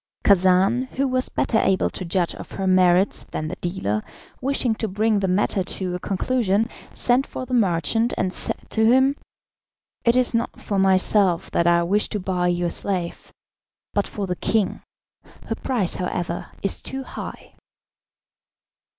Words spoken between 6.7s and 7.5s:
sent for